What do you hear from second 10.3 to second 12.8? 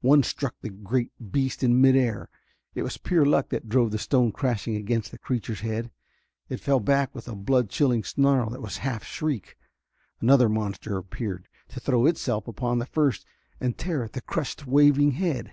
monster appeared, to throw itself upon